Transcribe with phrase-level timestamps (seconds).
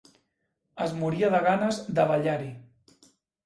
[0.85, 2.51] Es moria de ganes de ballar-hi.